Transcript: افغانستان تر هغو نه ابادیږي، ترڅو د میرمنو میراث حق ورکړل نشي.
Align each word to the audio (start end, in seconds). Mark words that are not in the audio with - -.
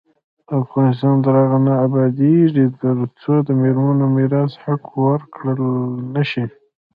افغانستان 0.61 1.15
تر 1.23 1.33
هغو 1.41 1.59
نه 1.67 1.73
ابادیږي، 1.85 2.65
ترڅو 2.81 3.33
د 3.47 3.49
میرمنو 3.61 4.05
میراث 4.15 4.53
حق 4.63 4.83
ورکړل 5.05 5.61
نشي. 6.15 6.45